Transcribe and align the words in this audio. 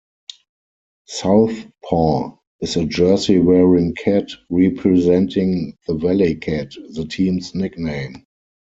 Southpaw 1.05 2.35
is 2.59 2.75
a 2.75 2.85
jersey-wearing 2.85 3.93
cat, 3.93 4.31
representing 4.49 5.77
the 5.85 5.93
"ValleyCat", 5.93 6.73
the 6.95 7.05
team's 7.05 7.53
nickname. 7.53 8.25